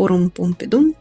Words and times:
Пурум 0.00 0.30
Пумпидум. 0.30 0.94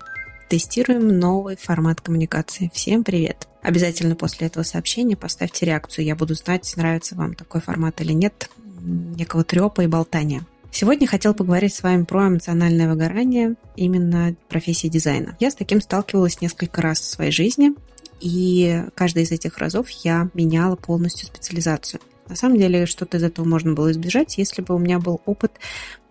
Тестируем 0.49 1.07
новый 1.07 1.55
формат 1.55 2.01
коммуникации. 2.01 2.69
Всем 2.73 3.05
привет! 3.05 3.47
Обязательно 3.61 4.13
после 4.17 4.47
этого 4.47 4.63
сообщения 4.63 5.15
поставьте 5.15 5.65
реакцию. 5.65 6.03
Я 6.03 6.17
буду 6.17 6.35
знать, 6.35 6.69
нравится 6.75 7.15
вам 7.15 7.33
такой 7.33 7.61
формат 7.61 8.01
или 8.01 8.11
нет, 8.11 8.49
некого 8.81 9.45
трепа 9.45 9.83
и 9.83 9.87
болтания. 9.87 10.41
Сегодня 10.73 11.07
хотел 11.07 11.33
поговорить 11.33 11.73
с 11.73 11.81
вами 11.81 12.03
про 12.03 12.27
эмоциональное 12.27 12.89
выгорание 12.89 13.55
именно 13.77 14.35
профессии 14.49 14.89
дизайна. 14.89 15.37
Я 15.39 15.49
с 15.51 15.55
таким 15.55 15.79
сталкивалась 15.79 16.41
несколько 16.41 16.81
раз 16.81 16.99
в 16.99 17.05
своей 17.05 17.31
жизни, 17.31 17.71
и 18.19 18.83
каждый 18.95 19.23
из 19.23 19.31
этих 19.31 19.59
разов 19.59 19.89
я 20.03 20.29
меняла 20.33 20.75
полностью 20.75 21.27
специализацию. 21.27 22.01
На 22.27 22.35
самом 22.35 22.57
деле, 22.57 22.85
что-то 22.85 23.15
из 23.15 23.23
этого 23.23 23.47
можно 23.47 23.71
было 23.71 23.93
избежать, 23.93 24.37
если 24.37 24.61
бы 24.61 24.75
у 24.75 24.77
меня 24.77 24.99
был 24.99 25.21
опыт, 25.25 25.53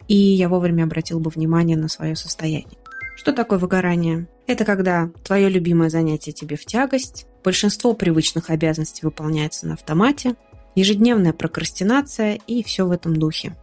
и 0.09 0.16
я 0.16 0.48
вовремя 0.48 0.84
обратил 0.84 1.20
бы 1.20 1.30
внимание 1.30 1.77
на 1.77 1.88
свое 1.88 2.16
состояние. 2.16 2.79
Что 3.16 3.32
такое 3.32 3.58
выгорание? 3.58 4.27
Это 4.46 4.64
когда 4.64 5.11
твое 5.25 5.48
любимое 5.48 5.90
занятие 5.90 6.32
тебе 6.32 6.57
в 6.57 6.64
тягость, 6.64 7.26
большинство 7.44 7.93
привычных 7.93 8.50
обязанностей 8.50 9.04
выполняется 9.04 9.67
на 9.67 9.75
автомате, 9.75 10.34
ежедневная 10.75 11.32
прокрастинация 11.32 12.39
и 12.46 12.62
все 12.62 12.86
в 12.86 12.90
этом 12.90 13.14
духе. 13.17 13.57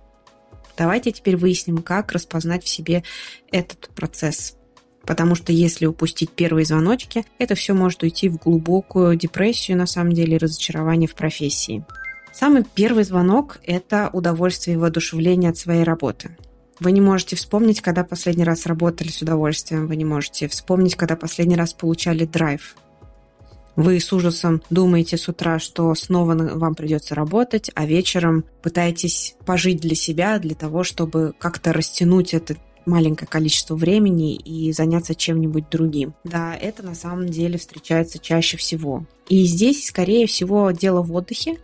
Давайте 0.77 1.11
теперь 1.11 1.37
выясним, 1.37 1.77
как 1.77 2.11
распознать 2.11 2.63
в 2.63 2.67
себе 2.67 3.03
этот 3.51 3.89
процесс. 3.95 4.57
Потому 5.03 5.35
что 5.35 5.53
если 5.53 5.85
упустить 5.85 6.31
первые 6.31 6.65
звоночки, 6.65 7.25
это 7.37 7.55
все 7.55 7.73
может 7.73 8.03
уйти 8.03 8.27
в 8.27 8.37
глубокую 8.37 9.15
депрессию, 9.15 9.77
на 9.77 9.85
самом 9.85 10.11
деле, 10.11 10.37
разочарование 10.37 11.07
в 11.07 11.15
профессии. 11.15 11.85
Самый 12.37 12.65
первый 12.65 13.05
звонок– 13.05 13.59
это 13.63 14.09
удовольствие 14.11 14.75
и 14.75 14.77
воодушевление 14.77 15.51
от 15.51 15.57
своей 15.57 15.83
работы. 15.85 16.35
Вы 16.81 16.91
не 16.91 16.99
можете 16.99 17.37
вспомнить, 17.37 17.79
когда 17.79 18.03
последний 18.03 18.43
раз 18.43 18.65
работали 18.65 19.07
с 19.07 19.21
удовольствием. 19.21 19.87
Вы 19.87 19.95
не 19.95 20.03
можете 20.03 20.49
вспомнить, 20.49 20.95
когда 20.95 21.15
последний 21.15 21.55
раз 21.55 21.71
получали 21.71 22.25
драйв. 22.25 22.75
Вы 23.77 24.01
с 24.01 24.11
ужасом 24.11 24.61
думаете 24.69 25.15
с 25.15 25.29
утра, 25.29 25.59
что 25.59 25.95
снова 25.95 26.35
вам 26.35 26.75
придется 26.75 27.15
работать, 27.15 27.71
а 27.73 27.85
вечером 27.85 28.43
пытаетесь 28.61 29.37
пожить 29.45 29.79
для 29.79 29.95
себя, 29.95 30.37
для 30.37 30.55
того, 30.55 30.83
чтобы 30.83 31.33
как-то 31.39 31.71
растянуть 31.71 32.33
этот 32.33 32.57
маленькое 32.85 33.27
количество 33.27 33.75
времени 33.75 34.35
и 34.35 34.71
заняться 34.71 35.15
чем-нибудь 35.15 35.69
другим. 35.69 36.13
Да, 36.23 36.55
это 36.55 36.83
на 36.83 36.95
самом 36.95 37.27
деле 37.29 37.57
встречается 37.57 38.19
чаще 38.19 38.57
всего. 38.57 39.05
И 39.27 39.43
здесь, 39.45 39.87
скорее 39.87 40.27
всего, 40.27 40.71
дело 40.71 41.01
в 41.01 41.13
отдыхе, 41.13 41.57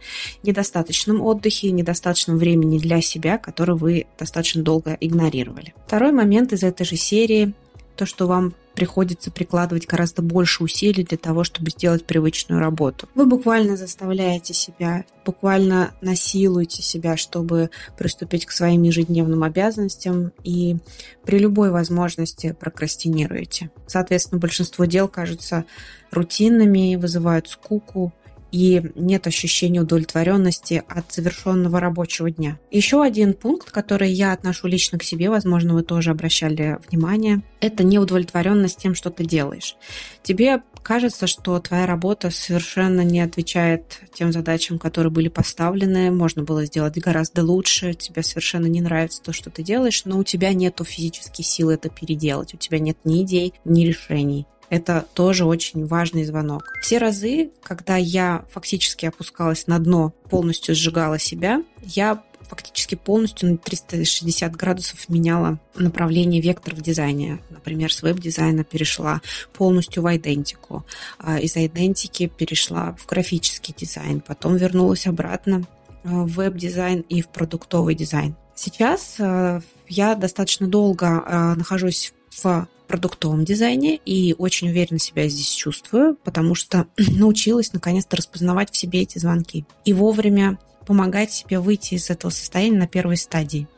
недостаточном 0.43 1.21
отдыхе, 1.21 1.71
недостаточном 1.71 2.37
времени 2.37 2.79
для 2.79 3.01
себя, 3.01 3.37
который 3.37 3.75
вы 3.75 4.07
достаточно 4.17 4.63
долго 4.63 4.97
игнорировали. 4.99 5.73
Второй 5.85 6.11
момент 6.11 6.53
из 6.53 6.63
этой 6.63 6.85
же 6.85 6.95
серии 6.95 7.53
то, 7.95 8.05
что 8.07 8.25
вам 8.25 8.55
приходится 8.75 9.31
прикладывать 9.31 9.87
гораздо 9.87 10.21
больше 10.21 10.63
усилий 10.63 11.03
для 11.03 11.17
того, 11.17 11.43
чтобы 11.43 11.71
сделать 11.71 12.05
привычную 12.05 12.59
работу. 12.59 13.07
Вы 13.15 13.25
буквально 13.25 13.75
заставляете 13.77 14.53
себя, 14.53 15.05
буквально 15.25 15.93
насилуете 16.01 16.81
себя, 16.81 17.17
чтобы 17.17 17.69
приступить 17.97 18.45
к 18.45 18.51
своим 18.51 18.83
ежедневным 18.83 19.43
обязанностям 19.43 20.31
и 20.43 20.77
при 21.25 21.39
любой 21.39 21.71
возможности 21.71 22.55
прокрастинируете. 22.59 23.71
Соответственно, 23.87 24.39
большинство 24.39 24.85
дел 24.85 25.07
кажутся 25.07 25.65
рутинными, 26.11 26.95
вызывают 26.95 27.47
скуку, 27.47 28.13
и 28.51 28.91
нет 28.95 29.27
ощущения 29.27 29.81
удовлетворенности 29.81 30.83
от 30.87 31.11
завершенного 31.11 31.79
рабочего 31.79 32.29
дня. 32.29 32.59
Еще 32.69 33.01
один 33.01 33.33
пункт, 33.33 33.71
который 33.71 34.11
я 34.11 34.33
отношу 34.33 34.67
лично 34.67 34.97
к 34.97 35.03
себе, 35.03 35.29
возможно, 35.29 35.73
вы 35.73 35.83
тоже 35.83 36.11
обращали 36.11 36.77
внимание, 36.89 37.41
это 37.59 37.83
неудовлетворенность 37.83 38.77
тем, 38.77 38.95
что 38.95 39.09
ты 39.09 39.25
делаешь. 39.25 39.75
Тебе 40.23 40.61
кажется, 40.83 41.27
что 41.27 41.59
твоя 41.59 41.85
работа 41.85 42.31
совершенно 42.31 43.01
не 43.01 43.21
отвечает 43.21 43.99
тем 44.13 44.31
задачам, 44.31 44.79
которые 44.79 45.11
были 45.11 45.29
поставлены, 45.29 46.11
можно 46.11 46.43
было 46.43 46.65
сделать 46.65 46.97
гораздо 46.97 47.43
лучше, 47.43 47.93
тебе 47.93 48.23
совершенно 48.23 48.65
не 48.65 48.81
нравится 48.81 49.21
то, 49.21 49.31
что 49.31 49.49
ты 49.49 49.63
делаешь, 49.63 50.05
но 50.05 50.17
у 50.17 50.23
тебя 50.23 50.53
нет 50.53 50.79
физических 50.83 51.45
сил 51.45 51.69
это 51.69 51.89
переделать, 51.89 52.53
у 52.53 52.57
тебя 52.57 52.79
нет 52.79 52.97
ни 53.03 53.23
идей, 53.23 53.53
ни 53.63 53.85
решений. 53.85 54.47
Это 54.71 55.05
тоже 55.13 55.43
очень 55.43 55.85
важный 55.85 56.23
звонок. 56.23 56.63
Все 56.81 56.97
разы, 56.97 57.51
когда 57.61 57.97
я 57.97 58.45
фактически 58.49 59.05
опускалась 59.05 59.67
на 59.67 59.77
дно, 59.79 60.13
полностью 60.29 60.75
сжигала 60.75 61.19
себя, 61.19 61.61
я 61.83 62.23
фактически 62.43 62.95
полностью 62.95 63.51
на 63.51 63.57
360 63.57 64.55
градусов 64.55 65.09
меняла 65.09 65.59
направление, 65.75 66.41
вектор 66.41 66.73
в 66.73 66.81
дизайне. 66.81 67.41
Например, 67.49 67.93
с 67.93 68.01
веб-дизайна 68.01 68.63
перешла 68.63 69.21
полностью 69.53 70.03
в 70.03 70.15
идентику. 70.15 70.85
А 71.19 71.37
из 71.37 71.57
идентики 71.57 72.27
перешла 72.27 72.95
в 72.97 73.05
графический 73.07 73.75
дизайн. 73.77 74.21
Потом 74.21 74.55
вернулась 74.55 75.05
обратно 75.05 75.67
в 76.05 76.27
веб-дизайн 76.27 77.01
и 77.09 77.21
в 77.21 77.27
продуктовый 77.27 77.93
дизайн. 77.93 78.35
Сейчас 78.55 79.15
э, 79.19 79.59
я 79.89 80.15
достаточно 80.15 80.67
долго 80.67 81.07
э, 81.07 81.53
нахожусь 81.55 82.13
в 82.29 82.67
продуктовом 82.91 83.45
дизайне 83.45 83.95
и 83.95 84.35
очень 84.37 84.69
уверенно 84.69 84.99
себя 84.99 85.29
здесь 85.29 85.49
чувствую, 85.49 86.17
потому 86.25 86.55
что 86.55 86.87
научилась 86.97 87.71
наконец-то 87.71 88.17
распознавать 88.17 88.69
в 88.69 88.75
себе 88.75 89.03
эти 89.03 89.17
звонки 89.17 89.63
и 89.85 89.93
вовремя 89.93 90.59
помогать 90.85 91.31
себе 91.31 91.59
выйти 91.59 91.93
из 91.93 92.09
этого 92.09 92.31
состояния 92.31 92.79
на 92.79 92.87
первой 92.87 93.15
стадии. 93.15 93.69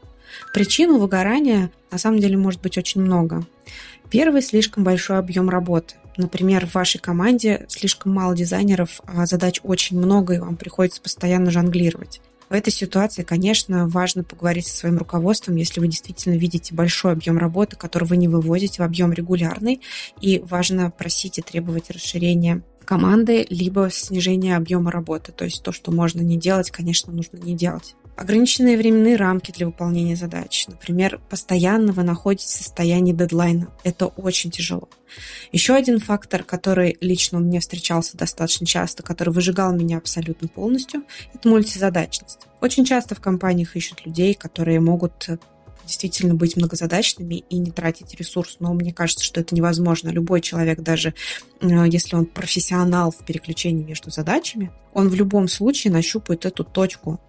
Причин 0.52 0.98
выгорания 0.98 1.70
на 1.92 2.00
самом 2.00 2.22
деле 2.22 2.38
может 2.38 2.60
быть 2.62 2.76
очень 2.80 3.02
много. 3.02 3.46
Первый– 4.10 4.42
слишком 4.42 4.84
большой 4.84 5.20
объем 5.20 5.48
работы. 5.48 5.94
Например, 6.18 6.66
в 6.66 6.74
вашей 6.74 7.00
команде 7.00 7.68
слишком 7.70 8.14
мало 8.14 8.36
дизайнеров, 8.36 9.00
а 9.06 9.28
задач 9.28 9.60
очень 9.62 10.00
много, 10.00 10.34
и 10.34 10.40
вам 10.40 10.56
приходится 10.56 11.02
постоянно 11.02 11.52
жонглировать. 11.52 12.20
В 12.54 12.56
этой 12.56 12.70
ситуации, 12.70 13.24
конечно, 13.24 13.88
важно 13.88 14.24
поговорить 14.24 14.68
со 14.68 14.78
своим 14.78 15.00
руководством, 15.00 15.56
если 15.56 15.80
вы 15.80 15.88
действительно 15.88 16.36
видите 16.36 16.76
большой 16.76 17.14
объем 17.14 17.40
работы, 17.40 17.76
который 17.76 18.08
вы 18.08 18.16
не 18.16 18.28
вывозите 18.28 18.84
в 18.84 18.86
объем 18.86 19.12
регулярный, 19.12 19.82
и 20.22 20.38
важно 20.38 20.92
просить 20.92 21.40
и 21.40 21.42
требовать 21.42 21.90
расширения 21.90 22.62
команды, 22.86 23.48
либо 23.50 23.90
снижения 23.92 24.56
объема 24.56 24.92
работы. 24.92 25.32
То 25.32 25.46
есть 25.46 25.64
то, 25.64 25.72
что 25.72 25.92
можно 25.92 26.22
не 26.22 26.38
делать, 26.38 26.70
конечно, 26.70 27.12
нужно 27.12 27.38
не 27.38 27.56
делать. 27.56 27.96
Ограниченные 28.16 28.78
временные 28.78 29.16
рамки 29.16 29.52
для 29.52 29.66
выполнения 29.66 30.16
задач. 30.16 30.68
Например, 30.68 31.20
постоянно 31.30 31.94
вы 31.94 32.04
находитесь 32.04 32.48
в 32.48 32.58
состоянии 32.58 33.12
дедлайна. 33.12 33.70
Это 33.84 34.06
очень 34.06 34.52
тяжело. 34.52 34.88
Еще 35.52 35.74
один 35.74 36.00
фактор, 36.00 36.44
который 36.44 36.98
лично 37.02 37.40
мне 37.40 37.60
встречался 37.60 38.16
достаточно 38.16 38.68
часто, 38.68 39.02
который 39.02 39.34
выжигал 39.34 39.74
меня 39.74 39.98
абсолютно 39.98 40.48
полностью, 40.48 41.04
это 41.34 41.50
мультизадачность. 41.50 42.40
Очень 42.62 42.86
часто 42.86 43.16
в 43.16 43.20
компаниях 43.20 43.76
ищут 43.76 44.06
людей, 44.06 44.36
которые 44.36 44.80
могут 44.80 45.30
действительно 45.86 46.34
быть 46.34 46.56
многозадачными 46.56 47.44
и 47.50 47.58
не 47.58 47.72
тратить 47.72 48.16
ресурс. 48.16 48.58
Но 48.60 48.74
мне 48.74 48.94
кажется, 48.94 49.24
что 49.24 49.42
это 49.42 49.56
невозможно. 49.56 50.10
Любой 50.10 50.42
человек, 50.42 50.80
даже 50.80 51.14
э, 51.62 51.86
если 51.88 52.16
он 52.16 52.26
профессионал 52.26 53.12
в 53.12 53.26
переключении 53.26 53.84
между 53.84 54.10
задачами, 54.10 54.72
он 54.94 55.10
в 55.10 55.16
любом 55.16 55.48
случае 55.48 55.92
нащупает 55.92 56.46
эту 56.46 56.64
точку 56.64 57.20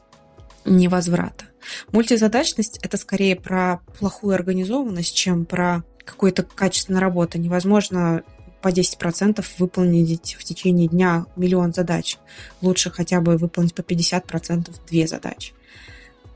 невозврата. 0.65 1.47
Мультизадачность– 1.93 2.79
это 2.83 2.97
скорее 2.97 3.37
про 3.37 3.81
плохую 3.99 4.35
организованность, 4.35 5.15
чем 5.15 5.45
про 5.45 5.83
какую-то 6.05 6.43
качественную 6.43 7.01
работу. 7.01 7.39
Невозможно 7.39 8.23
по 8.63 8.69
10% 8.69 9.45
выполнить 9.59 10.37
в 10.39 10.45
течение 10.45 10.89
дня 10.89 11.27
миллион 11.37 11.73
задач. 11.73 12.19
Лучше 12.63 12.91
хотя 12.91 13.21
бы 13.21 13.37
выполнить 13.37 13.75
по 13.75 13.83
50% 13.83 14.71
две 14.89 15.07
задачи. 15.07 15.53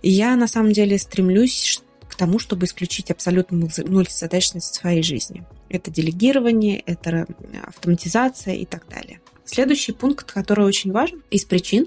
И 0.03 0.11
я 0.11 0.37
на 0.37 0.47
самом 0.47 0.72
деле 0.72 0.99
стремлюсь 0.99 1.83
к 2.09 2.15
тому, 2.15 2.38
чтобы 2.38 2.67
исключить 2.67 3.11
абсолютно 3.11 3.56
мультизадачность 3.56 4.72
в 4.72 4.75
своей 4.75 5.03
жизни. 5.03 5.44
Это 5.69 5.91
делегирование, 5.91 6.81
это 6.81 7.26
автоматизация 7.67 8.55
и 8.55 8.64
так 8.64 8.87
далее. 8.88 9.20
Следующий 9.44 9.93
пункт, 9.93 10.31
который 10.31 10.67
очень 10.67 10.93
важен 10.93 11.23
из 11.31 11.44
причин, 11.44 11.87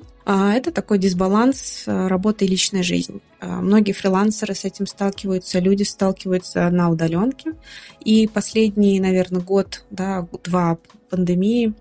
это 0.54 0.72
такой 0.72 0.98
дисбаланс 0.98 1.84
а, 1.88 2.08
работы 2.08 2.46
и 2.46 2.48
личной 2.48 2.84
жизни. 2.84 3.22
А, 3.42 3.60
многие 3.60 3.92
фрилансеры 3.92 4.54
с 4.54 4.66
этим 4.66 4.86
сталкиваются, 4.86 5.60
люди 5.60 5.82
сталкиваются 5.82 6.70
на 6.70 6.90
удаленке. 6.90 7.56
И 8.00 8.28
последний, 8.28 9.00
наверное, 9.00 9.42
год, 9.42 9.84
да, 9.90 10.28
два 10.44 10.78
пандемии 11.10 11.74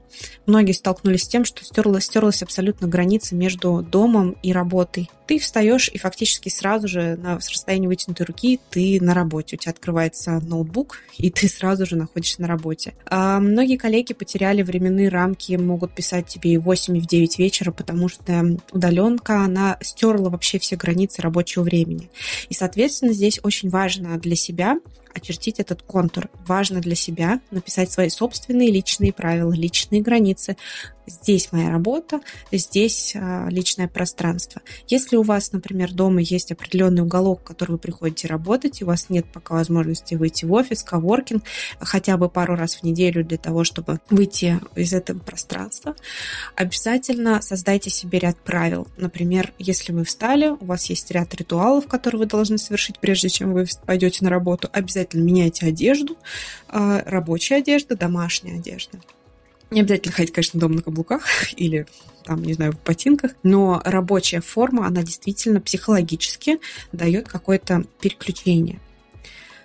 многие 0.46 0.72
столкнулись 0.72 1.22
с 1.24 1.28
тем, 1.28 1.44
что 1.44 1.64
стерлась, 1.64 2.04
стерлась 2.04 2.42
абсолютно 2.42 2.88
граница 2.88 3.34
между 3.34 3.82
домом 3.82 4.36
и 4.42 4.52
работой. 4.52 5.08
Ты 5.26 5.38
встаешь 5.38 5.88
и 5.88 5.96
фактически 5.96 6.48
сразу 6.48 6.88
же 6.88 7.16
на, 7.16 7.40
с 7.40 7.48
расстояния 7.48 7.86
вытянутой 7.86 8.26
руки 8.26 8.58
ты 8.70 8.98
на 9.00 9.14
работе. 9.14 9.54
У 9.54 9.58
тебя 9.58 9.70
открывается 9.70 10.40
ноутбук, 10.40 10.98
и 11.16 11.30
ты 11.30 11.48
сразу 11.48 11.86
же 11.86 11.94
находишься 11.94 12.42
на 12.42 12.48
работе. 12.48 12.94
А 13.06 13.38
многие 13.38 13.76
коллеги 13.76 14.12
потеряли 14.12 14.62
временные 14.62 15.08
рамки, 15.08 15.52
могут 15.52 15.94
писать 15.94 16.26
тебе 16.26 16.54
и 16.54 16.58
в 16.58 16.62
8, 16.62 16.96
и 16.96 17.00
в 17.00 17.06
9 17.06 17.38
вечера, 17.38 17.70
потому 17.70 18.08
что 18.08 18.56
удаленка, 18.72 19.44
она 19.44 19.78
стерла 19.80 20.30
вообще 20.30 20.58
все 20.58 20.74
границы 20.74 21.22
рабочего 21.22 21.50
рабочего 21.50 21.62
времени. 21.62 22.11
И, 22.49 22.55
соответственно, 22.55 23.12
здесь 23.12 23.41
очень 23.43 23.70
важно 23.70 24.19
для 24.19 24.37
себя 24.37 24.79
очертить 25.14 25.58
этот 25.58 25.82
контур. 25.82 26.29
Важно 26.47 26.81
для 26.81 26.94
себя 26.94 27.41
написать 27.50 27.91
свои 27.91 28.08
собственные 28.08 28.70
личные 28.70 29.12
правила, 29.12 29.52
личные 29.52 30.02
границы, 30.02 30.56
здесь 31.10 31.52
моя 31.52 31.70
работа, 31.70 32.20
здесь 32.52 33.14
а, 33.16 33.48
личное 33.50 33.88
пространство. 33.88 34.62
Если 34.88 35.16
у 35.16 35.22
вас, 35.22 35.52
например, 35.52 35.92
дома 35.92 36.20
есть 36.20 36.52
определенный 36.52 37.02
уголок, 37.02 37.40
в 37.40 37.44
который 37.44 37.72
вы 37.72 37.78
приходите 37.78 38.28
работать, 38.28 38.80
и 38.80 38.84
у 38.84 38.86
вас 38.86 39.10
нет 39.10 39.26
пока 39.32 39.54
возможности 39.54 40.14
выйти 40.14 40.44
в 40.44 40.52
офис, 40.52 40.82
коворкинг, 40.82 41.42
хотя 41.80 42.16
бы 42.16 42.28
пару 42.28 42.54
раз 42.54 42.76
в 42.76 42.82
неделю 42.82 43.24
для 43.24 43.38
того, 43.38 43.64
чтобы 43.64 44.00
выйти 44.08 44.60
из 44.74 44.92
этого 44.92 45.18
пространства, 45.18 45.96
обязательно 46.56 47.42
создайте 47.42 47.90
себе 47.90 48.18
ряд 48.20 48.38
правил. 48.38 48.86
Например, 48.96 49.52
если 49.58 49.92
вы 49.92 50.04
встали, 50.04 50.48
у 50.48 50.64
вас 50.64 50.86
есть 50.86 51.10
ряд 51.10 51.34
ритуалов, 51.34 51.86
которые 51.86 52.20
вы 52.20 52.26
должны 52.26 52.58
совершить, 52.58 52.98
прежде 52.98 53.28
чем 53.28 53.52
вы 53.52 53.66
пойдете 53.84 54.24
на 54.24 54.30
работу, 54.30 54.68
обязательно 54.72 55.22
меняйте 55.22 55.66
одежду, 55.66 56.16
а, 56.68 57.02
рабочая 57.04 57.56
одежда, 57.56 57.96
домашняя 57.96 58.56
одежда. 58.56 58.98
Не 59.70 59.81
обязательно 59.81 60.12
ходить, 60.12 60.32
конечно, 60.32 60.58
дома 60.58 60.76
на 60.76 60.82
каблуках 60.82 61.25
или 61.56 61.87
там, 62.25 62.43
не 62.43 62.55
знаю, 62.55 62.72
в 62.72 62.82
ботинках, 62.82 63.32
но 63.43 63.81
рабочая 63.84 64.40
форма, 64.40 64.87
она 64.87 65.02
действительно 65.02 65.61
психологически 65.61 66.58
дает 66.93 67.28
какое-то 67.28 67.84
переключение. 68.00 68.81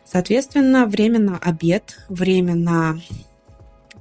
Соответственно, 0.05 0.85
время 0.85 1.19
на 1.19 1.37
обед, 1.37 1.99
время 2.09 2.55
на 2.55 2.99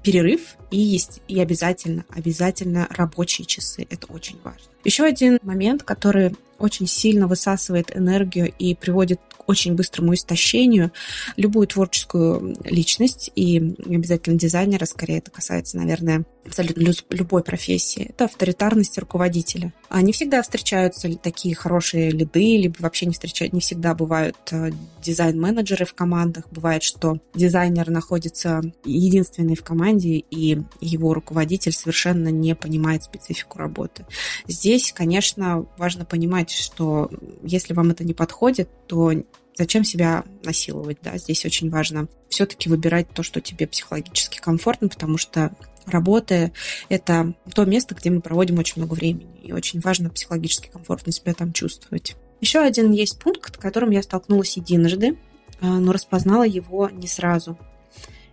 перерыв 0.03 0.57
и 0.71 0.79
есть 0.79 1.23
и 1.29 1.41
обязательно, 1.41 2.05
обязательно 2.11 2.87
рабочие 2.91 3.47
часы. 3.47 3.87
Это 3.89 4.07
очень 4.13 4.39
важно. 4.45 4.69
Еще 4.85 5.05
один 5.05 5.39
момент, 5.43 5.83
который 5.83 6.37
очень 6.65 6.87
сильно 6.87 7.27
высасывает 7.27 7.97
энергию 7.97 8.53
и 8.59 8.75
приводит 8.75 9.21
к 9.37 9.49
очень 9.49 9.75
быстрому 9.75 10.15
истощению. 10.15 10.93
Любую 11.37 11.67
творческую 11.67 12.57
личность, 12.65 13.31
и 13.35 13.59
обязательно 13.59 14.39
дизайнера, 14.39 14.85
скорее 14.85 15.19
это 15.19 15.31
касается, 15.31 15.77
наверное, 15.77 16.25
абсолютно 16.47 16.93
любой 17.11 17.43
профессии, 17.43 18.07
это 18.11 18.25
авторитарность 18.25 18.99
руководителя. 18.99 19.73
Не 19.91 20.13
всегда 20.13 20.43
встречаются 20.43 21.15
такие 21.17 21.55
хорошие 21.55 22.11
лиды, 22.11 22.57
либо 22.59 22.77
вообще 22.81 23.07
не 23.07 23.13
встречают, 23.13 23.53
не 23.53 23.61
всегда 23.61 23.95
бывают 23.95 24.37
э, 24.51 24.71
дизайн-менеджеры 25.03 25.85
в 25.85 25.95
командах. 25.95 26.45
Бывает, 26.51 26.83
что 26.83 27.19
дизайнер 27.35 27.91
находится 27.91 28.61
единственный 28.85 29.55
в 29.55 29.63
команде, 29.63 30.19
и 30.19 30.61
его 30.81 31.15
руководитель 31.15 31.73
совершенно 31.73 32.29
не 32.29 32.55
понимает 32.55 33.05
специфику 33.05 33.59
работы. 33.59 34.07
Здесь, 34.47 34.93
конечно, 34.93 35.67
важно 35.79 36.05
понимать, 36.05 36.51
что 36.51 37.11
если 37.43 37.75
вам 37.75 37.91
это 37.91 38.05
не 38.05 38.15
подходит, 38.15 38.69
то 38.87 39.13
зачем 39.57 39.85
себя 39.85 40.25
насиловать, 40.45 40.99
да, 41.03 41.17
здесь 41.19 41.45
очень 41.45 41.71
важно 41.71 42.09
все-таки 42.29 42.69
выбирать 42.69 43.09
то, 43.11 43.23
что 43.23 43.41
тебе 43.41 43.67
психологически 43.67 44.39
комфортно, 44.39 44.89
потому 44.89 45.19
что 45.19 45.55
работа— 45.87 46.53
это 46.89 47.35
то 47.55 47.65
место, 47.65 47.95
где 47.95 48.11
мы 48.11 48.21
проводим 48.21 48.59
очень 48.59 48.75
много 48.77 48.95
времени, 48.95 49.41
и 49.43 49.53
очень 49.53 49.81
важно 49.81 50.11
психологически 50.11 50.69
комфортно 50.69 51.13
себя 51.13 51.35
там 51.35 51.53
чувствовать. 51.53 52.17
Еще 52.41 52.59
один 52.59 52.93
есть 52.93 53.19
пункт, 53.19 53.55
с 53.55 53.59
которым 53.59 53.91
я 53.91 54.03
столкнулась 54.03 54.57
единожды, 54.57 55.17
а, 55.61 55.67
но 55.79 55.93
распознала 55.93 56.45
его 56.45 56.89
не 56.91 57.07
сразу. 57.07 57.59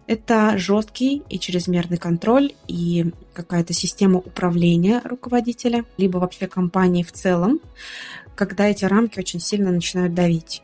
Это 0.08 0.58
жесткий 0.58 1.22
и 1.30 1.40
чрезмерный 1.40 1.98
контроль 1.98 2.54
и 2.68 3.14
какая-то 3.34 3.72
система 3.72 4.20
управления 4.20 5.00
руководителя, 5.06 5.86
либо 5.98 6.18
вообще 6.18 6.48
компании 6.48 7.04
в 7.04 7.12
целом, 7.12 7.62
когда 8.36 8.68
эти 8.68 8.84
рамки 8.84 9.20
очень 9.20 9.40
сильно 9.40 9.72
начинают 9.72 10.14
давить. 10.14 10.62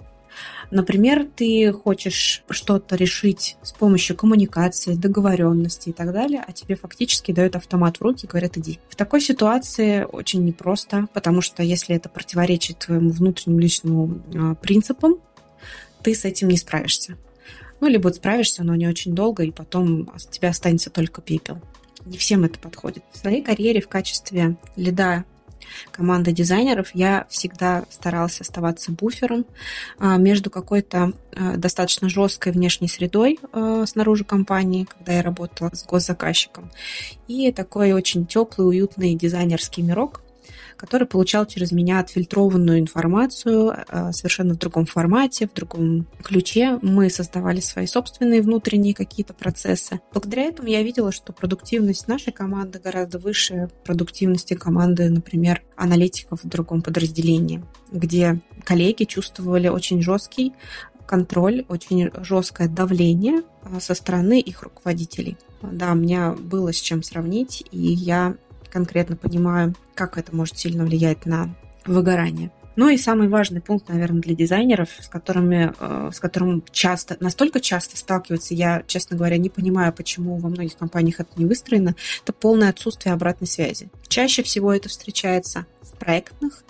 Например, 0.70 1.28
ты 1.36 1.72
хочешь 1.72 2.44
что-то 2.50 2.96
решить 2.96 3.58
с 3.62 3.72
помощью 3.72 4.16
коммуникации, 4.18 4.96
договоренности 4.96 5.90
и 5.90 5.94
так 5.94 6.12
далее, 6.12 6.44
а 6.46 6.52
тебе 6.52 6.76
фактически 6.76 7.32
дают 7.32 7.56
автомат 7.56 7.98
в 7.98 8.02
руки 8.02 8.26
и 8.26 8.28
говорят 8.28 8.58
«иди». 8.58 8.80
В 8.90 8.96
такой 8.96 9.22
ситуации 9.22 10.04
очень 10.04 10.44
непросто, 10.44 11.08
потому 11.14 11.42
что 11.42 11.64
если 11.64 11.96
это 11.96 12.10
противоречит 12.10 12.80
твоему 12.80 13.12
внутреннему 13.12 13.60
личному 13.60 14.22
а, 14.36 14.56
принципам, 14.56 15.16
ты 16.04 16.14
с 16.14 16.26
этим 16.26 16.50
не 16.50 16.58
справишься. 16.58 17.18
Ну, 17.80 17.88
либо 17.88 18.10
справишься, 18.10 18.64
но 18.64 18.76
не 18.76 18.88
очень 18.88 19.14
долго, 19.14 19.44
и 19.44 19.52
потом 19.52 20.10
от 20.14 20.30
тебя 20.30 20.50
останется 20.50 20.90
только 20.90 21.22
пепел. 21.22 21.62
Не 22.06 22.18
всем 22.18 22.44
это 22.44 22.60
подходит. 22.60 23.04
В 23.12 23.18
своей 23.18 23.42
карьере 23.42 23.82
в 23.82 23.88
качестве 23.88 24.58
лида 24.76 25.26
команды 25.92 26.32
дизайнеров, 26.32 26.90
я 26.94 27.26
всегда 27.30 27.86
старалась 27.90 28.42
оставаться 28.42 28.92
буфером 28.92 29.46
а, 30.00 30.18
между 30.18 30.50
какой-то 30.50 31.14
а, 31.36 31.58
достаточно 31.58 32.10
жесткой 32.10 32.52
внешней 32.52 32.88
средой 32.88 33.40
а, 33.52 33.86
снаружи 33.86 34.24
компании, 34.24 34.86
когда 34.86 35.14
я 35.14 35.22
работала 35.22 35.72
с 35.74 35.86
госзаказчиком, 35.86 36.72
и 37.28 37.52
такой 37.52 37.94
очень 37.94 38.26
теплый, 38.26 38.68
уютный 38.68 39.16
дизайнерский 39.16 39.84
мирок, 39.84 40.22
который 40.76 41.08
получал 41.08 41.46
через 41.46 41.72
меня 41.72 42.00
отфильтрованную 42.00 42.80
информацию 42.80 43.74
э, 43.88 44.12
совершенно 44.12 44.54
в 44.54 44.58
другом 44.58 44.86
формате, 44.86 45.48
в 45.48 45.54
другом 45.54 46.08
ключе. 46.24 46.80
Мы 46.82 47.10
создавали 47.10 47.60
свои 47.60 47.88
собственные 47.88 48.42
внутренние 48.42 48.94
какие-то 48.94 49.34
процессы. 49.34 50.00
Благодаря 50.14 50.44
этому 50.44 50.70
я 50.70 50.84
видела, 50.84 51.12
что 51.12 51.34
продуктивность 51.34 52.08
нашей 52.08 52.34
команды 52.34 52.80
гораздо 52.80 53.20
выше 53.20 53.70
продуктивности 53.84 54.54
команды, 54.54 55.10
например, 55.10 55.64
аналитиков 55.76 56.44
в 56.44 56.48
другом 56.48 56.82
подразделении, 56.82 57.64
где 57.92 58.40
коллеги 58.64 59.04
чувствовали 59.04 59.68
очень 59.68 60.02
жесткий 60.02 60.54
контроль, 61.08 61.66
очень 61.70 62.12
жесткое 62.22 62.68
давление 62.68 63.42
э, 63.64 63.80
со 63.80 63.96
стороны 63.96 64.40
их 64.40 64.62
руководителей. 64.62 65.38
Да, 65.62 65.94
у 65.94 65.96
меня 65.96 66.34
было 66.34 66.72
с 66.72 66.76
чем 66.76 67.02
сравнить, 67.02 67.64
и 67.72 67.80
я 67.80 68.36
конкретно 68.78 69.16
понимаю, 69.16 69.74
как 69.96 70.20
это 70.20 70.36
может 70.36 70.60
сильно 70.60 70.84
влиять 70.86 71.26
на 71.26 71.56
выгорание. 71.88 72.52
Ну 72.76 72.90
и 72.90 72.98
самый 72.98 73.28
важный 73.28 73.60
пункт, 73.60 73.90
наверное, 73.90 74.22
для 74.22 74.36
дизайнеров, 74.36 74.90
с 75.00 75.08
которыми, 75.08 75.74
э, 75.80 76.12
с 76.14 76.20
которым 76.20 76.64
часто, 76.72 77.18
настолько 77.20 77.60
часто 77.60 77.98
сталкиваются, 77.98 78.54
я, 78.54 78.84
честно 78.86 79.18
говоря, 79.18 79.38
не 79.38 79.50
понимаю, 79.50 79.92
почему 79.94 80.38
во 80.38 80.50
многих 80.50 80.78
компаниях 80.78 81.20
это 81.20 81.32
не 81.38 81.46
выстроено, 81.46 81.96
это 82.22 82.34
полное 82.34 82.70
отсутствие 82.70 83.14
обратной 83.14 83.48
связи. 83.48 83.90
Чаще 84.08 84.44
всего 84.44 84.72
это 84.72 84.90
встречается 84.90 85.66
в 85.82 85.98
проектных 85.98 86.64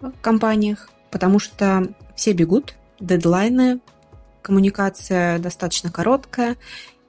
э, 0.00 0.10
компаниях, 0.20 0.90
потому 1.12 1.38
что 1.38 1.94
все 2.16 2.32
бегут, 2.32 2.74
дедлайны, 2.98 3.78
коммуникация 4.42 5.38
достаточно 5.38 5.92
короткая, 5.92 6.56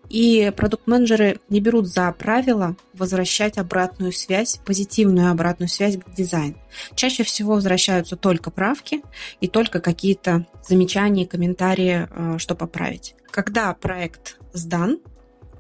и 0.10 0.52
продукт-менеджеры 0.56 1.40
не 1.50 1.60
берут 1.60 1.88
за 1.88 2.12
правило 2.12 2.76
возвращать 2.94 3.58
обратную 3.58 4.12
связь, 4.12 4.60
позитивную 4.66 5.32
обратную 5.32 5.70
связь 5.70 5.96
в 5.96 6.14
дизайн. 6.14 6.58
Чаще 6.96 7.24
всего 7.24 7.54
возвращаются 7.54 8.16
только 8.16 8.52
правки 8.52 9.02
и 9.42 9.48
только 9.48 9.80
какие-то 9.80 10.46
замечания, 10.68 11.26
комментарии, 11.26 12.08
э, 12.10 12.38
что 12.38 12.56
поправить. 12.56 13.16
Когда 13.32 13.74
проект 13.74 14.40
сдан, 14.54 15.00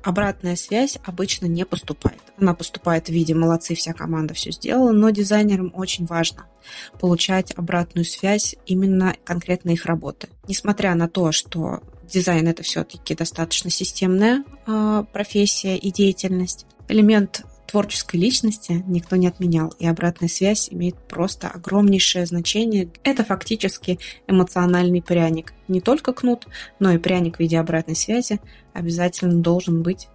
обратная 0.03 0.55
связь 0.55 0.97
обычно 1.05 1.47
не 1.47 1.65
поступает. 1.65 2.21
Она 2.39 2.53
поступает 2.53 3.07
в 3.07 3.11
виде 3.11 3.33
«молодцы, 3.33 3.75
вся 3.75 3.93
команда 3.93 4.33
все 4.33 4.51
сделала», 4.51 4.91
но 4.91 5.09
дизайнерам 5.09 5.71
очень 5.75 6.05
важно 6.05 6.45
получать 6.99 7.53
обратную 7.57 8.05
связь 8.05 8.55
именно 8.65 9.15
конкретно 9.23 9.71
их 9.71 9.85
работы. 9.85 10.29
Несмотря 10.47 10.95
на 10.95 11.07
то, 11.09 11.31
что 11.31 11.81
дизайн 12.07 12.47
это 12.47 12.63
все-таки 12.63 13.15
достаточно 13.15 13.69
системная 13.69 14.43
э, 14.65 15.03
профессия 15.11 15.77
и 15.77 15.91
деятельность. 15.91 16.65
Элемент 16.87 17.43
творческой 17.67 18.15
личности 18.17 18.83
никто 18.87 19.15
не 19.15 19.27
отменял, 19.27 19.73
и 19.77 19.85
обратная 19.85 20.29
связь 20.29 20.69
имеет 20.71 20.95
просто 21.07 21.49
огромнейшее 21.49 22.25
значение. 22.25 22.89
Это 23.03 23.23
фактически 23.23 23.99
эмоциональный 24.27 25.01
пряник. 25.01 25.53
Не 25.67 25.81
только 25.81 26.13
кнут, 26.13 26.47
но 26.79 26.91
и 26.91 26.97
пряник 26.97 27.37
в 27.37 27.39
виде 27.39 27.59
обратной 27.59 27.95
связи 27.95 28.39
обязательно 28.73 29.41
должен 29.41 29.83
быть 29.83 30.07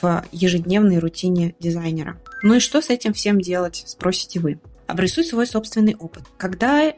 в 0.00 0.24
ежедневной 0.30 0.98
рутине 0.98 1.54
дизайнера. 1.58 2.20
Ну 2.42 2.54
и 2.54 2.60
что 2.60 2.80
с 2.80 2.90
этим 2.90 3.12
всем 3.12 3.40
делать, 3.40 3.82
спросите 3.86 4.40
вы. 4.40 4.60
Обрисуй 4.86 5.24
свой 5.24 5.46
собственный 5.46 5.96
опыт. 5.96 6.24
Когда 6.36 6.92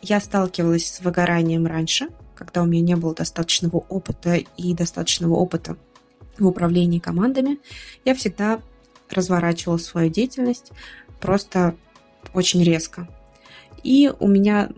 я 0.00 0.20
сталкивалась 0.20 0.86
с 0.86 1.00
выгоранием 1.00 1.66
раньше, 1.66 2.08
когда 2.34 2.62
у 2.62 2.66
меня 2.66 2.82
не 2.82 2.96
было 2.96 3.14
достаточного 3.14 3.76
опыта 3.76 4.34
и 4.34 4.74
достаточного 4.74 5.34
опыта 5.34 5.76
в 6.38 6.46
управлении 6.46 6.98
командами, 6.98 7.58
я 8.04 8.14
всегда 8.14 8.60
разворачивала 9.10 9.76
свою 9.76 10.10
деятельность 10.10 10.72
просто 11.20 11.74
очень 12.32 12.62
резко. 12.62 13.08
И 13.82 14.10
у 14.18 14.28
меня 14.28 14.70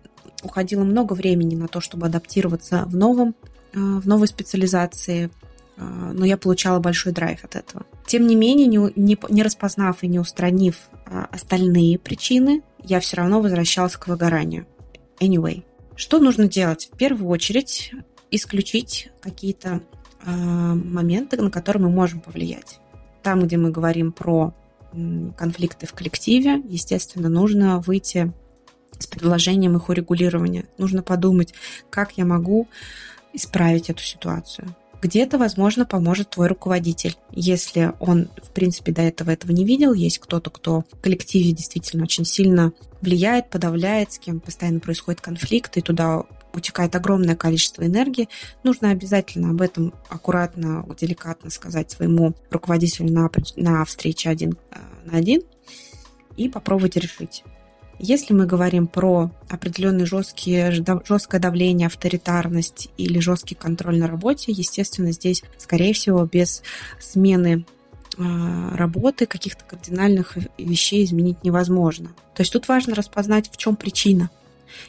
уходило 0.42 0.84
много 0.84 1.14
времени 1.14 1.54
на 1.54 1.68
то, 1.68 1.80
чтобы 1.80 2.06
адаптироваться 2.06 2.84
в 2.86 2.96
новом, 2.96 3.34
э, 3.72 3.78
в 3.78 4.06
новой 4.06 4.26
специализации, 4.26 5.30
э, 5.76 5.82
но 5.82 6.24
я 6.24 6.36
получала 6.36 6.78
большой 6.80 7.12
драйв 7.12 7.44
от 7.44 7.56
этого. 7.56 7.86
Тем 8.06 8.26
не 8.26 8.34
менее, 8.34 8.66
не, 8.66 8.78
не, 8.96 9.18
не 9.28 9.42
распознав 9.42 10.02
и 10.02 10.08
не 10.08 10.18
устранив 10.18 10.76
э, 11.06 11.24
остальные 11.30 11.98
причины, 11.98 12.62
я 12.82 13.00
все 13.00 13.16
равно 13.16 13.40
возвращалась 13.40 13.96
к 13.96 14.06
выгоранию. 14.08 14.66
Anyway. 15.20 15.64
Что 15.96 16.18
нужно 16.18 16.46
делать? 16.46 16.90
В 16.92 16.96
первую 16.96 17.28
очередь 17.30 17.92
исключить 18.30 19.10
какие-то 19.20 19.80
э, 20.24 20.30
моменты, 20.30 21.40
на 21.40 21.50
которые 21.50 21.84
мы 21.84 21.90
можем 21.90 22.20
повлиять. 22.20 22.80
Там, 23.22 23.42
где 23.42 23.56
мы 23.56 23.70
говорим 23.70 24.12
про 24.12 24.54
конфликты 25.36 25.86
в 25.86 25.92
коллективе, 25.92 26.62
естественно, 26.68 27.28
нужно 27.28 27.80
выйти 27.80 28.32
с 28.98 29.06
предложением 29.06 29.76
их 29.76 29.88
урегулирования. 29.88 30.66
Нужно 30.78 31.02
подумать, 31.02 31.54
как 31.90 32.12
я 32.12 32.24
могу 32.24 32.68
исправить 33.32 33.90
эту 33.90 34.02
ситуацию. 34.02 34.74
Где-то, 35.02 35.38
возможно, 35.38 35.84
поможет 35.84 36.30
твой 36.30 36.48
руководитель. 36.48 37.16
Если 37.30 37.92
он, 38.00 38.30
в 38.42 38.50
принципе, 38.50 38.92
до 38.92 39.02
этого 39.02 39.30
этого 39.30 39.52
не 39.52 39.64
видел, 39.64 39.92
есть 39.92 40.18
кто-то, 40.18 40.50
кто 40.50 40.84
в 40.90 41.00
коллективе 41.00 41.52
действительно 41.52 42.04
очень 42.04 42.24
сильно 42.24 42.72
влияет, 43.00 43.50
подавляет, 43.50 44.12
с 44.12 44.18
кем 44.18 44.40
постоянно 44.40 44.80
происходит 44.80 45.20
конфликт, 45.20 45.76
и 45.76 45.82
туда 45.82 46.24
утекает 46.54 46.96
огромное 46.96 47.36
количество 47.36 47.86
энергии, 47.86 48.28
нужно 48.64 48.90
обязательно 48.90 49.50
об 49.50 49.60
этом 49.60 49.92
аккуратно, 50.08 50.84
деликатно 50.98 51.50
сказать 51.50 51.90
своему 51.90 52.34
руководителю 52.50 53.12
на, 53.12 53.30
на 53.56 53.84
встрече 53.84 54.30
один 54.30 54.56
э, 54.70 54.78
на 55.04 55.18
один 55.18 55.42
и 56.36 56.48
попробовать 56.48 56.96
решить. 56.96 57.44
Если 57.98 58.34
мы 58.34 58.46
говорим 58.46 58.86
про 58.86 59.30
определенные 59.48 60.06
жесткие, 60.06 60.70
жесткое 60.70 61.40
давление, 61.40 61.86
авторитарность 61.86 62.90
или 62.98 63.18
жесткий 63.20 63.54
контроль 63.54 63.98
на 63.98 64.06
работе, 64.06 64.52
естественно, 64.52 65.12
здесь, 65.12 65.42
скорее 65.56 65.94
всего, 65.94 66.24
без 66.24 66.62
смены 67.00 67.64
а, 68.18 68.76
работы 68.76 69.26
каких-то 69.26 69.64
кардинальных 69.64 70.36
вещей 70.58 71.04
изменить 71.04 71.42
невозможно. 71.42 72.08
То 72.34 72.42
есть 72.42 72.52
тут 72.52 72.68
важно 72.68 72.94
распознать, 72.94 73.50
в 73.50 73.56
чем 73.56 73.76
причина, 73.76 74.30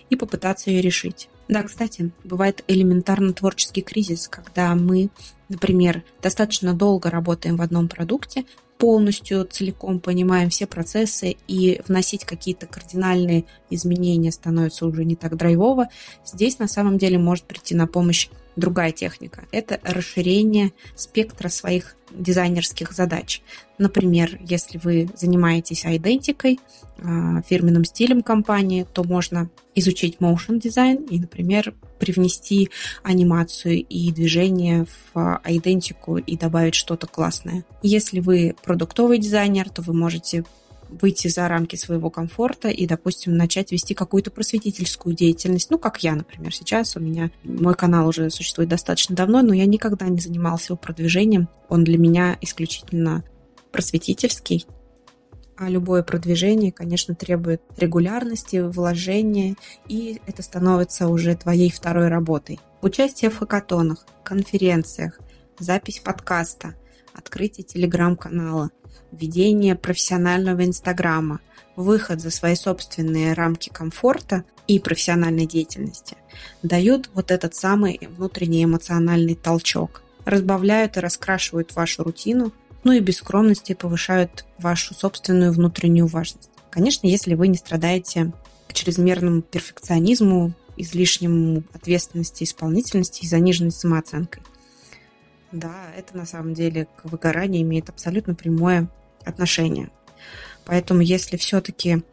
и 0.09 0.15
попытаться 0.15 0.69
ее 0.69 0.81
решить. 0.81 1.29
Да, 1.47 1.63
кстати, 1.63 2.11
бывает 2.25 2.63
элементарно 2.67 3.31
творческий 3.33 3.81
кризис, 3.81 4.27
когда 4.27 4.75
мы, 4.75 5.09
например, 5.47 6.03
достаточно 6.21 6.73
долго 6.73 7.09
работаем 7.09 7.55
в 7.55 7.61
одном 7.61 7.87
продукте, 7.87 8.43
полностью 8.77 9.45
целиком 9.45 9.99
понимаем 9.99 10.49
все 10.49 10.67
процессы 10.67 11.37
и 11.47 11.81
вносить 11.87 12.25
какие-то 12.25 12.67
кардинальные 12.67 13.45
изменения 13.69 14.31
становится 14.31 14.85
уже 14.85 15.03
не 15.03 15.15
так 15.15 15.35
драйвово, 15.35 15.89
здесь 16.25 16.59
на 16.59 16.67
самом 16.67 16.97
деле 16.97 17.17
может 17.17 17.45
прийти 17.45 17.75
на 17.75 17.87
помощь 17.87 18.29
другая 18.57 18.91
техника. 18.91 19.45
Это 19.51 19.79
расширение 19.83 20.73
спектра 20.95 21.47
своих 21.47 21.95
дизайнерских 22.11 22.91
задач. 22.91 23.41
Например, 23.77 24.37
если 24.41 24.77
вы 24.77 25.09
занимаетесь 25.15 25.85
айдентикой, 25.85 26.59
а, 26.97 27.41
фирменным 27.43 27.85
стилем 27.85 28.23
компании, 28.23 28.85
то 28.91 29.03
можно 29.03 29.49
изучить 29.75 30.17
motion 30.19 30.59
дизайн 30.59 31.03
и, 31.03 31.19
например, 31.19 31.75
привнести 31.99 32.69
анимацию 33.03 33.85
и 33.85 34.11
движение 34.11 34.87
в 35.13 35.39
айдентику 35.43 36.17
и 36.17 36.35
добавить 36.35 36.75
что-то 36.75 37.05
классное. 37.07 37.63
Если 37.83 38.19
вы 38.19 38.55
продуктовый 38.63 39.19
дизайнер, 39.19 39.69
то 39.69 39.81
вы 39.83 39.93
можете 39.93 40.43
выйти 40.89 41.27
за 41.27 41.47
рамки 41.47 41.75
своего 41.75 42.09
комфорта 42.09 42.69
и, 42.69 42.85
допустим, 42.85 43.35
начать 43.35 43.71
вести 43.71 43.93
какую-то 43.93 44.31
просветительскую 44.31 45.15
деятельность. 45.15 45.69
Ну, 45.69 45.77
как 45.77 46.03
я, 46.03 46.15
например, 46.15 46.53
сейчас. 46.53 46.95
У 46.95 46.99
меня 46.99 47.31
мой 47.43 47.75
канал 47.75 48.07
уже 48.07 48.29
существует 48.29 48.69
достаточно 48.69 49.15
давно, 49.15 49.41
но 49.41 49.53
я 49.53 49.65
никогда 49.65 50.07
не 50.07 50.19
занимался 50.19 50.73
его 50.73 50.77
продвижением. 50.77 51.49
Он 51.69 51.83
для 51.83 51.97
меня 51.97 52.37
исключительно 52.41 53.23
просветительский. 53.71 54.65
А 55.57 55.69
любое 55.69 56.03
продвижение, 56.03 56.71
конечно, 56.71 57.15
требует 57.15 57.61
регулярности, 57.77 58.57
вложения, 58.57 59.55
и 59.87 60.21
это 60.27 60.43
становится 60.43 61.07
уже 61.07 61.35
твоей 61.35 61.71
второй 61.71 62.09
работой. 62.09 62.59
Участие 62.83 63.31
в 63.31 63.39
хакатонах, 63.39 64.05
конференциях, 64.23 65.19
запись 65.57 65.99
подкаста, 65.99 66.75
открытие 67.13 67.65
телеграм-канала, 67.65 68.69
ведение 69.11 69.75
профессионального 69.75 70.65
инстаграма, 70.65 71.39
выход 71.75 72.21
за 72.21 72.31
свои 72.31 72.55
собственные 72.55 73.33
рамки 73.33 73.69
комфорта 73.69 74.43
и 74.67 74.79
профессиональной 74.79 75.45
деятельности 75.45 76.17
дают 76.63 77.09
вот 77.13 77.31
этот 77.31 77.55
самый 77.55 77.99
внутренний 78.09 78.63
эмоциональный 78.63 79.35
толчок, 79.35 80.01
разбавляют 80.25 80.97
и 80.97 80.99
раскрашивают 80.99 81.75
вашу 81.75 82.03
рутину, 82.03 82.51
ну 82.83 82.91
и 82.91 82.99
без 82.99 83.17
скромности 83.17 83.73
повышают 83.73 84.45
вашу 84.57 84.93
собственную 84.93 85.51
внутреннюю 85.51 86.07
важность. 86.07 86.49
Конечно, 86.69 87.07
если 87.07 87.33
вы 87.33 87.47
не 87.47 87.57
страдаете 87.57 88.31
к 88.67 88.73
чрезмерному 88.73 89.41
перфекционизму, 89.41 90.53
излишнему 90.75 91.63
ответственности, 91.73 92.43
исполнительности 92.43 93.23
и 93.23 93.27
заниженной 93.27 93.71
самооценкой. 93.71 94.43
Да, 95.51 95.73
это 95.95 96.17
на 96.17 96.25
самом 96.25 96.53
деле 96.53 96.87
к 96.95 97.05
выгоранию 97.05 97.61
имеет 97.61 97.89
абсолютно 97.89 98.35
прямое 98.35 98.89
отношение. 99.23 99.89
Поэтому 100.65 101.01
если 101.01 101.37
все-таки 101.37 102.03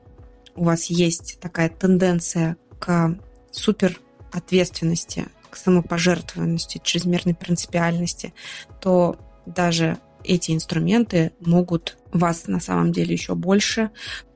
у 0.55 0.65
вас 0.65 0.87
есть 0.87 1.39
такая 1.41 1.69
тенденция 1.69 2.57
к 2.79 3.17
супер 3.51 4.01
ответственности, 4.33 5.27
к 5.51 5.57
самопожертвованности, 5.57 6.81
чрезмерной 6.83 7.35
принципиальности, 7.35 8.35
то 8.81 9.17
даже 9.47 9.99
эти 10.23 10.53
инструменты 10.53 11.33
могут 11.41 11.99
вас 12.13 12.47
на 12.47 12.61
самом 12.61 12.93
деле 12.93 13.13
еще 13.13 13.35
больше 13.35 13.91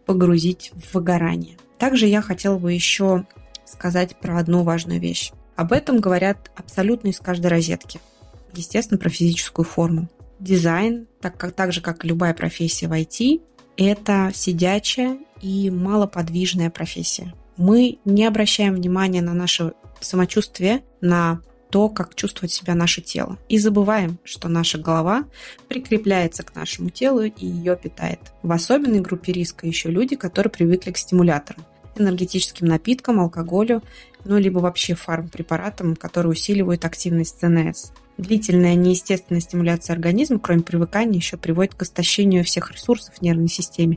погрузить 0.07 0.73
в 0.75 0.95
выгорание. 0.95 1.57
Также 1.79 2.07
я 2.07 2.21
хотела 2.23 2.59
бы 2.59 2.73
еще 2.73 3.27
сказать 3.65 4.17
про 4.17 4.39
одну 4.39 4.63
важную 4.63 5.01
вещь. 5.01 5.33
Об 5.57 5.73
этом 5.73 6.01
говорят 6.01 6.51
абсолютно 6.57 7.09
из 7.09 7.19
каждой 7.19 7.47
розетки. 7.49 8.01
Естественно, 8.55 8.99
про 8.99 9.11
физическую 9.11 9.65
форму 9.65 10.09
дизайн, 10.41 11.07
так, 11.21 11.37
как, 11.37 11.53
так 11.53 11.73
же, 11.73 11.81
как 11.81 12.05
и 12.05 12.09
любая 12.09 12.35
профессия 12.35 12.89
в 12.89 12.93
IT, 12.93 13.41
это 13.77 14.31
сидячая 14.35 15.19
и 15.41 15.71
малоподвижная 15.71 16.71
профессия. 16.71 17.35
Мы 17.57 17.99
не 18.05 18.25
обращаем 18.25 18.75
внимания 18.75 19.23
на 19.23 19.35
наше 19.35 19.73
самочувствие, 20.01 20.83
на 21.01 21.41
то, 21.71 21.89
как 21.89 22.15
чувствует 22.15 22.51
себя 22.51 22.75
наше 22.75 23.03
тело. 23.03 23.39
И 23.49 23.59
забываем, 23.59 24.19
что 24.25 24.49
наша 24.49 24.79
голова 24.79 25.25
прикрепляется 25.69 26.43
к 26.43 26.55
нашему 26.55 26.91
телу 26.91 27.23
и 27.23 27.47
ее 27.47 27.77
питает. 27.77 28.21
В 28.43 28.51
особенной 28.53 29.01
группе 29.01 29.33
риска 29.33 29.67
еще 29.67 29.91
люди, 29.91 30.17
которые 30.17 30.51
привыкли 30.51 30.93
к 30.93 30.99
стимуляторам 30.99 31.65
энергетическим 32.01 32.67
напиткам, 32.67 33.21
алкоголю, 33.21 33.83
ну, 34.29 34.37
либо 34.39 34.59
вообще 34.59 34.95
фармпрепаратам, 34.95 35.97
которые 35.97 36.33
усиливают 36.33 36.85
активность 36.85 37.41
ЦНС. 37.41 37.93
Длительная 38.19 38.75
неестественная 38.75 39.41
стимуляция 39.41 39.95
организма, 39.95 40.39
кроме 40.39 40.63
привыкания, 40.63 41.17
еще 41.17 41.39
приводит 41.39 41.75
к 41.75 41.83
истощению 41.83 42.45
всех 42.45 42.71
ресурсов 42.71 43.15
в 43.17 43.23
нервной 43.23 43.49
системе 43.49 43.97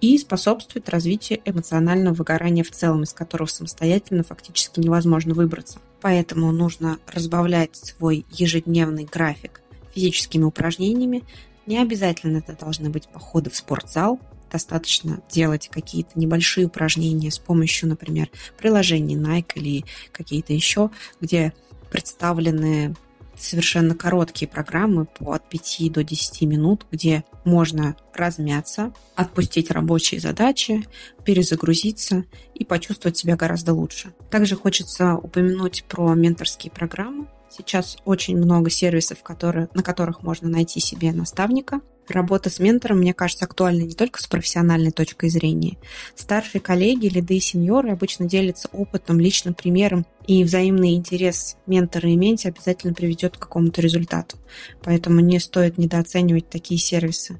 и 0.00 0.16
способствует 0.18 0.88
развитию 0.88 1.40
эмоционального 1.44 2.14
выгорания 2.14 2.62
в 2.62 2.70
целом, 2.70 3.02
из 3.02 3.12
которого 3.12 3.48
самостоятельно 3.48 4.22
фактически 4.22 4.78
невозможно 4.78 5.34
выбраться. 5.34 5.80
Поэтому 6.00 6.52
нужно 6.52 6.98
разбавлять 7.06 7.74
свой 7.74 8.24
ежедневный 8.30 9.04
график 9.04 9.62
физическими 9.94 10.44
упражнениями. 10.44 11.24
Не 11.66 11.78
обязательно 11.78 12.38
это 12.38 12.56
должны 12.56 12.90
быть 12.90 13.08
походы 13.08 13.50
в 13.50 13.56
спортзал, 13.56 14.20
достаточно 14.56 15.20
делать 15.30 15.68
какие-то 15.68 16.12
небольшие 16.14 16.66
упражнения 16.66 17.30
с 17.30 17.38
помощью, 17.38 17.90
например, 17.90 18.30
приложений 18.56 19.16
Nike 19.16 19.52
или 19.56 19.84
какие-то 20.12 20.54
еще, 20.54 20.90
где 21.20 21.52
представлены 21.90 22.96
совершенно 23.36 23.94
короткие 23.94 24.48
программы 24.48 25.04
по 25.04 25.34
от 25.34 25.46
5 25.50 25.92
до 25.92 26.02
10 26.02 26.40
минут, 26.48 26.86
где 26.90 27.22
можно 27.44 27.96
размяться, 28.14 28.94
отпустить 29.14 29.70
рабочие 29.70 30.20
задачи, 30.20 30.88
перезагрузиться 31.22 32.24
и 32.54 32.64
почувствовать 32.64 33.18
себя 33.18 33.36
гораздо 33.36 33.74
лучше. 33.74 34.14
Также 34.30 34.56
хочется 34.56 35.16
упомянуть 35.16 35.84
про 35.84 36.14
менторские 36.14 36.70
программы. 36.70 37.26
Сейчас 37.50 37.98
очень 38.06 38.38
много 38.38 38.70
сервисов, 38.70 39.22
которые, 39.22 39.68
на 39.74 39.82
которых 39.82 40.22
можно 40.22 40.48
найти 40.48 40.80
себе 40.80 41.12
наставника, 41.12 41.82
Работа 42.08 42.50
с 42.50 42.60
ментором, 42.60 42.98
мне 42.98 43.14
кажется, 43.14 43.44
актуальна 43.44 43.82
не 43.82 43.94
только 43.94 44.22
с 44.22 44.26
профессиональной 44.26 44.92
точкой 44.92 45.28
зрения. 45.28 45.76
Старшие 46.14 46.60
коллеги, 46.60 47.08
лиды 47.08 47.36
и 47.36 47.40
сеньоры 47.40 47.90
обычно 47.90 48.26
делятся 48.28 48.68
опытом, 48.72 49.18
личным 49.18 49.54
примером, 49.54 50.06
и 50.26 50.44
взаимный 50.44 50.94
интерес 50.94 51.56
ментора 51.66 52.08
и 52.08 52.16
менти 52.16 52.48
обязательно 52.48 52.94
приведет 52.94 53.36
к 53.36 53.40
какому-то 53.40 53.80
результату. 53.80 54.36
Поэтому 54.82 55.20
не 55.20 55.38
стоит 55.40 55.78
недооценивать 55.78 56.48
такие 56.48 56.78
сервисы. 56.78 57.38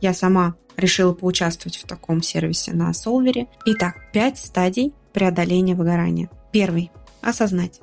Я 0.00 0.14
сама 0.14 0.54
решила 0.76 1.12
поучаствовать 1.12 1.76
в 1.76 1.86
таком 1.86 2.22
сервисе 2.22 2.72
на 2.72 2.92
Солвере. 2.92 3.46
Итак, 3.66 3.96
пять 4.12 4.38
стадий 4.38 4.92
преодоления 5.12 5.74
выгорания. 5.74 6.30
Первый– 6.52 6.90
осознать. 7.20 7.80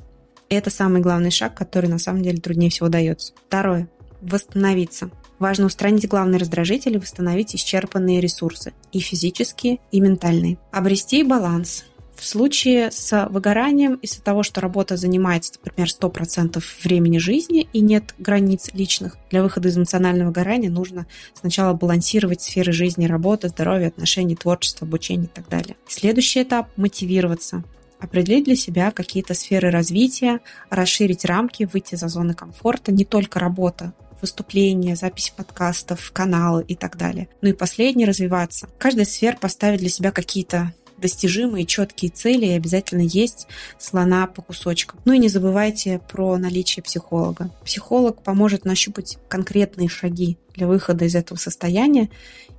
Это 0.47 0.69
самый 0.69 1.01
главный 1.01 1.31
шаг, 1.31 1.55
который 1.55 1.89
на 1.89 1.99
самом 1.99 2.21
деле 2.21 2.37
труднее 2.39 2.69
всего 2.69 2.87
дается. 2.87 3.33
Второе– 3.47 3.89
восстановиться. 4.21 5.09
Важно 5.39 5.65
устранить 5.65 6.07
главный 6.07 6.37
раздражитель 6.37 6.95
и 6.95 6.97
восстановить 6.97 7.55
исчерпанные 7.55 8.21
ресурсы, 8.21 8.73
и 8.91 8.99
физические, 8.99 9.79
и 9.91 9.99
ментальные. 9.99 10.57
Обрести 10.71 11.23
баланс. 11.23 11.85
В 12.15 12.25
случае 12.25 12.91
с 12.91 13.27
выгоранием 13.29 13.95
из-за 13.95 14.21
того, 14.21 14.41
что 14.41 14.61
работа 14.61 14.95
занимает, 14.95 15.43
например, 15.63 15.89
100% 15.89 16.63
времени 16.83 17.17
жизни 17.17 17.67
и 17.73 17.81
нет 17.81 18.15
границ 18.17 18.69
личных, 18.73 19.17
для 19.29 19.43
выхода 19.43 19.67
из 19.67 19.77
эмоционального 19.77 20.29
выгорания 20.29 20.69
нужно 20.69 21.07
сначала 21.33 21.73
балансировать 21.73 22.41
сферы 22.41 22.71
жизни, 22.71 23.05
работы, 23.05 23.49
здоровья, 23.49 23.87
отношений, 23.87 24.37
творчества, 24.37 24.87
обучения 24.87 25.25
и 25.25 25.27
так 25.27 25.49
далее. 25.49 25.75
Следующий 25.87 26.43
этап– 26.43 26.69
мотивироваться 26.77 27.63
определить 27.99 28.45
для 28.45 28.55
себя 28.55 28.91
какие-то 28.91 29.33
сферы 29.33 29.71
развития, 29.71 30.39
расширить 30.69 31.25
рамки, 31.25 31.67
выйти 31.71 31.95
за 31.95 32.07
зоны 32.07 32.33
комфорта, 32.33 32.91
не 32.91 33.03
только 33.05 33.39
работа, 33.39 33.93
выступления, 34.21 34.95
запись 34.95 35.33
подкастов, 35.35 36.11
каналы 36.11 36.63
и 36.67 36.75
так 36.75 36.97
далее. 36.97 37.27
Ну 37.41 37.49
и 37.49 37.53
последнее– 37.53 38.07
развиваться. 38.07 38.67
Каждая 38.77 39.05
сфера 39.05 39.37
поставит 39.37 39.79
для 39.79 39.89
себя 39.89 40.11
какие-то 40.11 40.73
достижимые, 40.97 41.65
четкие 41.65 42.11
цели 42.11 42.45
и 42.45 42.51
обязательно 42.51 43.01
есть 43.01 43.47
слона 43.77 44.27
по 44.27 44.41
кусочкам. 44.41 44.99
Ну 45.05 45.13
и 45.13 45.19
не 45.19 45.27
забывайте 45.27 45.99
про 45.99 46.37
наличие 46.37 46.83
психолога. 46.83 47.51
Психолог 47.63 48.23
поможет 48.23 48.65
нащупать 48.65 49.17
конкретные 49.27 49.89
шаги 49.89 50.37
для 50.53 50.67
выхода 50.67 51.05
из 51.05 51.15
этого 51.15 51.37
состояния 51.37 52.09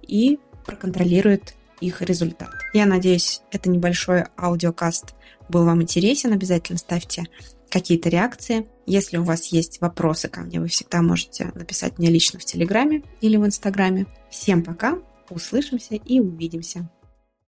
и 0.02 0.38
проконтролирует 0.66 1.54
их 1.80 2.02
результат. 2.02 2.50
Я 2.72 2.86
надеюсь, 2.86 3.40
это 3.52 3.70
небольшой 3.70 4.24
аудиокаст 4.38 5.14
был 5.48 5.64
вам 5.64 5.82
интересен. 5.82 6.32
Обязательно 6.32 6.78
ставьте 6.78 7.24
какие-то 7.70 8.08
реакции. 8.08 8.66
Если 8.86 9.16
у 9.16 9.24
вас 9.24 9.46
есть 9.48 9.80
вопросы 9.80 10.28
ко 10.28 10.42
мне, 10.42 10.60
вы 10.60 10.68
всегда 10.68 11.02
можете 11.02 11.50
написать 11.54 11.98
мне 11.98 12.08
лично 12.08 12.38
в 12.38 12.44
Телеграме 12.44 13.02
или 13.20 13.36
в 13.36 13.44
Инстаграме. 13.44 14.06
Всем 14.30 14.62
пока, 14.62 14.98
услышимся 15.28 15.96
и 15.96 16.20
увидимся. 16.20 16.88